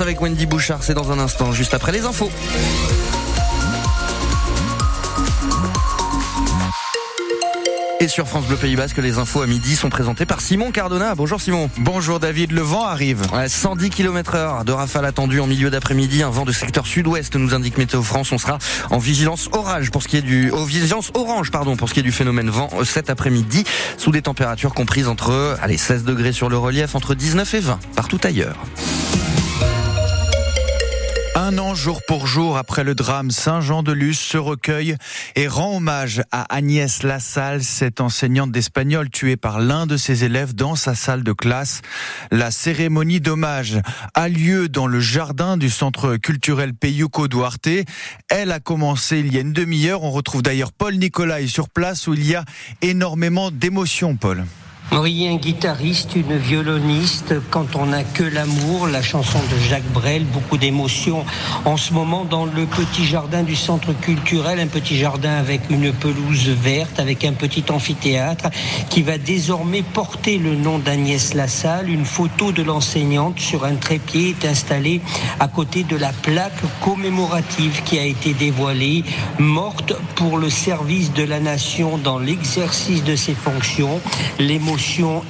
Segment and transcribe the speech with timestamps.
[0.00, 2.28] Avec Wendy Bouchard, c'est dans un instant, juste après les infos.
[8.00, 11.14] Et sur France Bleu Pays Basque, les infos à midi sont présentées par Simon Cardona.
[11.14, 11.70] Bonjour Simon.
[11.78, 13.22] Bonjour David, le vent arrive.
[13.46, 16.22] 110 km heure de rafale attendu en milieu d'après-midi.
[16.22, 18.32] Un vent de secteur sud-ouest nous indique Météo France.
[18.32, 18.58] On sera
[18.90, 22.00] en vigilance orage pour ce qui est du, oh, vigilance orange, pardon, pour ce qui
[22.00, 23.64] est du phénomène vent euh, cet après-midi,
[23.96, 27.78] sous des températures comprises entre, allez, 16 degrés sur le relief, entre 19 et 20
[27.94, 28.56] partout ailleurs.
[31.38, 34.96] Un an jour pour jour après le drame, Saint-Jean-de-Luz se recueille
[35.34, 40.54] et rend hommage à Agnès Lassalle, cette enseignante d'espagnol tuée par l'un de ses élèves
[40.54, 41.82] dans sa salle de classe.
[42.30, 43.78] La cérémonie d'hommage
[44.14, 47.84] a lieu dans le jardin du centre culturel Peyuco Duarte.
[48.30, 50.04] Elle a commencé il y a une demi-heure.
[50.04, 52.46] On retrouve d'ailleurs Paul Nicolai sur place où il y a
[52.80, 54.46] énormément d'émotions, Paul.
[54.92, 60.24] Oui, un guitariste, une violoniste, quand on n'a que l'amour, la chanson de Jacques Brel,
[60.24, 61.24] beaucoup d'émotions
[61.64, 65.92] en ce moment dans le petit jardin du centre culturel, un petit jardin avec une
[65.92, 68.48] pelouse verte, avec un petit amphithéâtre
[68.88, 71.90] qui va désormais porter le nom d'Agnès Lassalle.
[71.90, 75.02] Une photo de l'enseignante sur un trépied est installée
[75.40, 79.04] à côté de la plaque commémorative qui a été dévoilée,
[79.38, 84.00] morte pour le service de la nation dans l'exercice de ses fonctions.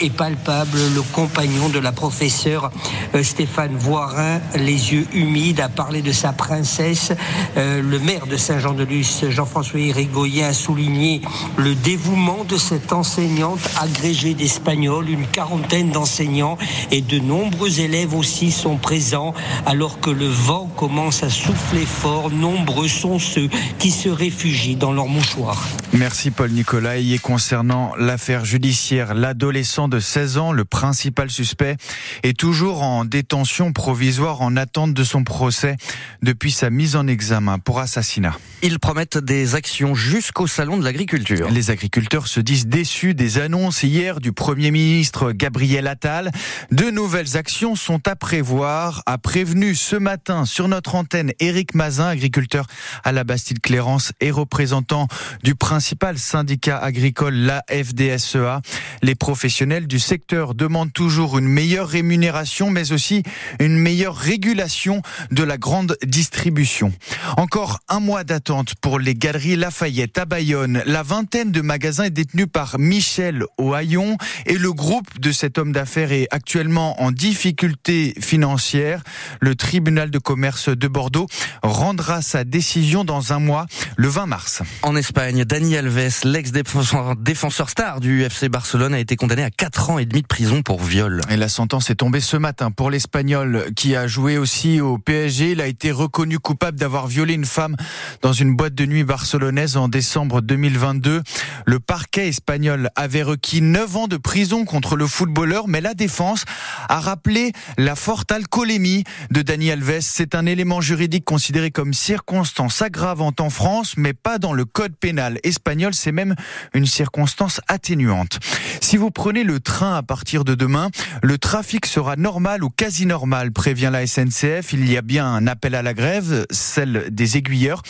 [0.00, 0.78] Est palpable.
[0.94, 2.70] Le compagnon de la professeure
[3.14, 7.12] euh, Stéphane Voirin, les yeux humides, a parlé de sa princesse.
[7.56, 11.20] Euh, le maire de Saint-Jean-de-Luz, Jean-François Irigoyen, a souligné
[11.56, 15.08] le dévouement de cette enseignante agrégée d'espagnol.
[15.10, 16.56] Une quarantaine d'enseignants
[16.90, 19.34] et de nombreux élèves aussi sont présents
[19.66, 22.30] alors que le vent commence à souffler fort.
[22.30, 25.62] Nombreux sont ceux qui se réfugient dans leurs mouchoirs.
[25.92, 26.96] Merci Paul Nicolas.
[26.96, 31.76] Et concernant l'affaire judiciaire, la Adolescent de 16 ans, le principal suspect,
[32.22, 35.76] est toujours en détention provisoire en attente de son procès
[36.22, 38.38] depuis sa mise en examen pour assassinat.
[38.62, 41.50] Ils promettent des actions jusqu'au salon de l'agriculture.
[41.50, 46.30] Les agriculteurs se disent déçus des annonces hier du Premier ministre Gabriel Attal.
[46.70, 52.06] De nouvelles actions sont à prévoir, a prévenu ce matin sur notre antenne Éric Mazin,
[52.06, 52.68] agriculteur
[53.02, 55.08] à la Bastide-Clérance et représentant
[55.42, 58.62] du principal syndicat agricole, la FDSEA.
[59.02, 63.22] Les professionnels du secteur demandent toujours une meilleure rémunération, mais aussi
[63.58, 66.92] une meilleure régulation de la grande distribution.
[67.38, 70.82] Encore un mois d'attente pour les galeries Lafayette à Bayonne.
[70.84, 75.72] La vingtaine de magasins est détenue par Michel Ohaillon et le groupe de cet homme
[75.72, 79.02] d'affaires est actuellement en difficulté financière.
[79.40, 81.28] Le tribunal de commerce de Bordeaux
[81.62, 83.64] rendra sa décision dans un mois,
[83.96, 84.62] le 20 mars.
[84.82, 89.98] En Espagne, Dani Alves, l'ex-défenseur star du FC Barcelone, a été condamné à 4 ans
[89.98, 91.20] et demi de prison pour viol.
[91.30, 95.52] Et la sentence est tombée ce matin pour l'Espagnol qui a joué aussi au PSG.
[95.52, 97.76] Il a été reconnu coupable d'avoir violé une femme
[98.22, 101.22] dans une boîte de nuit barcelonaise en décembre 2022.
[101.66, 106.44] Le parquet espagnol avait requis 9 ans de prison contre le footballeur, mais la défense
[106.88, 110.00] a rappelé la forte alcoolémie de Dani Alves.
[110.00, 114.96] C'est un élément juridique considéré comme circonstance aggravante en France, mais pas dans le code
[114.96, 115.94] pénal espagnol.
[115.94, 116.34] C'est même
[116.72, 118.38] une circonstance atténuante.
[118.80, 120.90] Si prenez le train à partir de demain,
[121.22, 124.72] le trafic sera normal ou quasi normal, prévient la SNCF.
[124.72, 127.82] Il y a bien un appel à la grève, celle des aiguilleurs.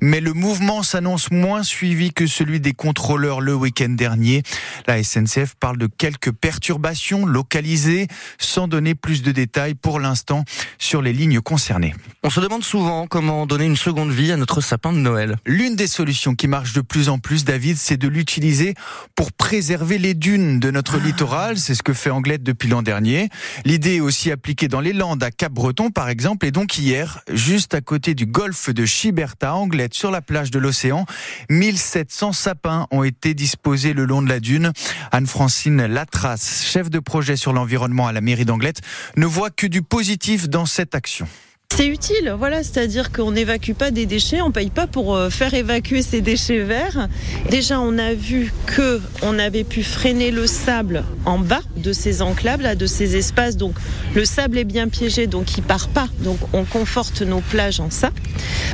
[0.00, 4.42] Mais le mouvement s'annonce moins suivi que celui des contrôleurs le week-end dernier.
[4.86, 8.06] La SNCF parle de quelques perturbations localisées,
[8.38, 10.44] sans donner plus de détails pour l'instant
[10.78, 11.94] sur les lignes concernées.
[12.22, 15.36] On se demande souvent comment donner une seconde vie à notre sapin de Noël.
[15.44, 18.74] L'une des solutions qui marche de plus en plus, David, c'est de l'utiliser
[19.14, 21.58] pour préserver les dunes de notre littoral.
[21.58, 23.28] C'est ce que fait Anglette depuis l'an dernier.
[23.64, 26.46] L'idée est aussi appliquée dans les Landes, à Cap-Breton par exemple.
[26.46, 30.58] Et donc hier, juste à côté du golfe de Chiberta, Anglette, sur la plage de
[30.58, 31.06] l'océan,
[31.50, 34.72] 1700 sapins ont été disposés le long de la dune.
[35.10, 38.80] Anne-Francine Latras, chef de projet sur l'environnement à la mairie d'Anglette,
[39.16, 41.26] ne voit que du positif dans cette action.
[41.74, 45.54] C'est utile, voilà, c'est-à-dire qu'on n'évacue pas des déchets, on paye pas pour euh, faire
[45.54, 47.08] évacuer ces déchets verts.
[47.48, 52.20] Déjà, on a vu que on avait pu freiner le sable en bas de ces
[52.20, 53.56] enclaves, là, de ces espaces.
[53.56, 53.74] Donc,
[54.14, 56.08] le sable est bien piégé, donc il part pas.
[56.18, 58.10] Donc, on conforte nos plages en ça.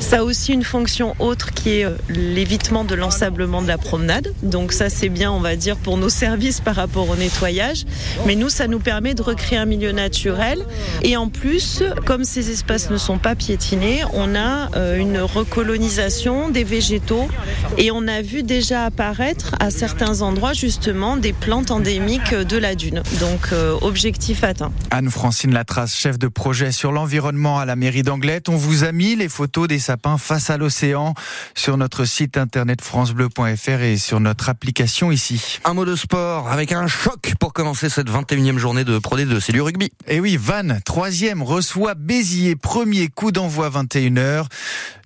[0.00, 4.34] Ça a aussi une fonction autre qui est euh, l'évitement de l'ensablement de la promenade.
[4.42, 7.84] Donc, ça, c'est bien, on va dire, pour nos services par rapport au nettoyage.
[8.26, 10.66] Mais nous, ça nous permet de recréer un milieu naturel.
[11.04, 14.02] Et en plus, comme ces espaces ne sont pas piétinés.
[14.12, 17.28] On a euh, une recolonisation des végétaux
[17.76, 22.74] et on a vu déjà apparaître à certains endroits justement des plantes endémiques de la
[22.74, 23.02] dune.
[23.20, 24.72] Donc euh, objectif atteint.
[24.90, 28.48] Anne-Francine Latrace, chef de projet sur l'environnement à la mairie d'Anglette.
[28.48, 31.14] On vous a mis les photos des sapins face à l'océan
[31.54, 35.58] sur notre site internet francebleu.fr et sur notre application ici.
[35.64, 39.40] Un mot de sport avec un choc pour commencer cette 21e journée de Pro D2,
[39.40, 39.86] c'est du rugby.
[40.06, 42.77] Et eh oui, Vannes, troisième, reçoit Béziers, premier
[43.08, 44.46] coup d'envoi 21h.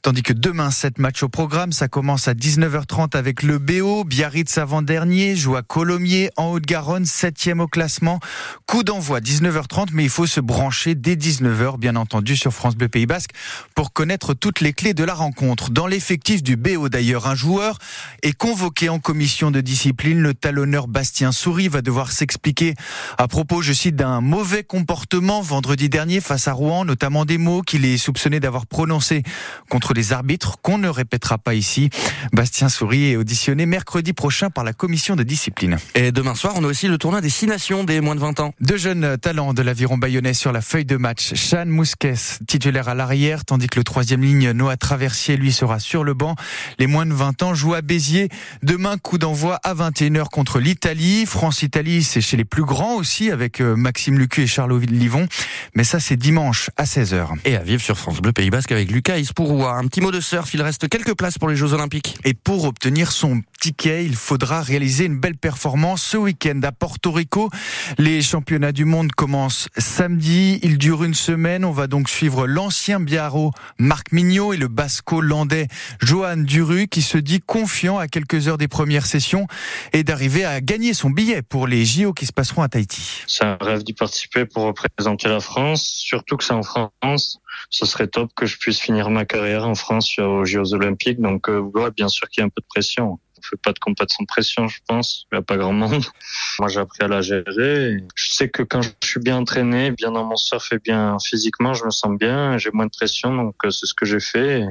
[0.03, 1.71] Tandis que demain, sept matchs au programme.
[1.71, 4.03] Ça commence à 19h30 avec le BO.
[4.03, 8.19] Biarritz avant-dernier joue à Colomiers en Haute-Garonne, septième au classement.
[8.67, 12.89] Coup d'envoi 19h30, mais il faut se brancher dès 19h, bien entendu, sur France Bleu
[12.89, 13.31] Pays Basque
[13.77, 15.71] pour connaître toutes les clés de la rencontre.
[15.71, 17.79] Dans l'effectif du BO d'ailleurs, un joueur
[18.25, 20.21] est convoqué en commission de discipline.
[20.21, 22.75] Le talonneur Bastien Souris va devoir s'expliquer
[23.19, 27.63] à propos, je cite, d'un mauvais comportement vendredi dernier face à Rouen, notamment des mots
[27.63, 29.23] qu'il est soupçonné d'avoir prononcés
[29.69, 31.91] contre les arbitres qu'on ne répétera pas ici.
[32.33, 35.79] Bastien Souris est auditionné mercredi prochain par la commission de discipline.
[35.94, 38.41] Et demain soir, on a aussi le tournoi des six nations des moins de 20
[38.41, 38.55] ans.
[38.61, 41.35] Deux jeunes talents de l'aviron bayonnais sur la feuille de match.
[41.35, 42.15] Chan Mousquet,
[42.47, 46.37] titulaire à l'arrière, tandis que le troisième ligne, Noah Traversier, lui sera sur le banc.
[46.79, 48.29] Les moins de 20 ans jouent à Béziers.
[48.62, 51.27] Demain, coup d'envoi à 21h contre l'Italie.
[51.27, 55.27] France-Italie, c'est chez les plus grands aussi, avec euh, Maxime Lucu et Charles Livon.
[55.75, 57.29] Mais ça, c'est dimanche à 16h.
[57.44, 59.81] Et à vivre sur France Bleu Pays Basque avec Lucas Ispouroua.
[59.82, 62.17] Un petit mot de surf, il reste quelques places pour les Jeux Olympiques.
[62.25, 67.49] Et pour obtenir son il faudra réaliser une belle performance ce week-end à Porto Rico.
[67.97, 71.64] Les championnats du monde commencent samedi, ils durent une semaine.
[71.64, 75.69] On va donc suivre l'ancien biarro Marc Mignot et le basco-landais
[76.00, 79.47] Johan Duru qui se dit confiant à quelques heures des premières sessions
[79.93, 83.23] et d'arriver à gagner son billet pour les JO qui se passeront à Tahiti.
[83.29, 87.38] C'est un rêve d'y participer pour représenter la France, surtout que c'est en France
[87.70, 91.20] ce serait top que je puisse finir ma carrière en France aux Jeux Olympiques.
[91.20, 93.79] Donc, euh, bien sûr qu'il y a un peu de pression on fait pas de
[93.79, 95.27] compète sans pression, je pense.
[95.31, 96.05] Il n'y a pas grand monde.
[96.59, 97.99] Moi, j'ai appris à la gérer.
[98.15, 101.75] Je sais que quand je suis bien entraîné, bien dans mon surf et bien physiquement,
[101.75, 102.59] je me sens bien.
[102.59, 104.65] J'ai moins de pression, donc euh, c'est ce que j'ai fait.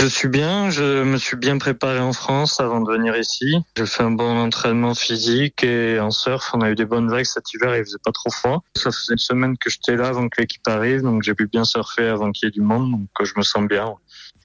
[0.00, 0.70] Je suis bien.
[0.70, 3.56] Je me suis bien préparé en France avant de venir ici.
[3.76, 7.24] J'ai fait un bon entraînement physique et en surf, on a eu des bonnes vagues
[7.24, 7.76] cet hiver.
[7.76, 8.62] Il faisait pas trop froid.
[8.76, 11.64] Ça faisait une semaine que j'étais là avant que l'équipe arrive, donc j'ai pu bien
[11.64, 12.90] surfer avant qu'il y ait du monde.
[12.90, 13.94] Donc euh, je me sens bien.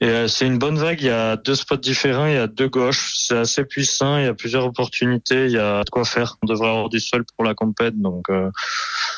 [0.01, 1.01] Et euh, c'est une bonne vague.
[1.01, 2.25] Il y a deux spots différents.
[2.25, 3.13] Il y a deux gauches.
[3.15, 4.17] C'est assez puissant.
[4.17, 5.45] Il y a plusieurs opportunités.
[5.45, 6.37] Il y a de quoi faire.
[6.41, 7.99] On devrait avoir du sol pour la compète.
[7.99, 8.49] Donc, euh,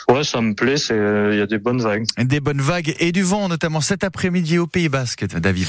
[0.10, 0.78] ouais, ça me plaît.
[0.78, 2.06] C'est, il y a des bonnes vagues.
[2.18, 5.68] Des bonnes vagues et du vent, notamment cet après-midi au Pays Basque, David.